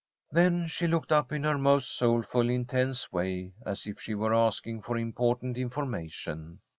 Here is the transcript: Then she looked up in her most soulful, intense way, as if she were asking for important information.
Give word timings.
Then 0.31 0.65
she 0.67 0.87
looked 0.87 1.11
up 1.11 1.31
in 1.31 1.43
her 1.43 1.59
most 1.59 1.95
soulful, 1.95 2.49
intense 2.49 3.11
way, 3.11 3.53
as 3.67 3.85
if 3.85 3.99
she 4.01 4.15
were 4.15 4.33
asking 4.33 4.81
for 4.81 4.97
important 4.97 5.57
information. 5.57 6.57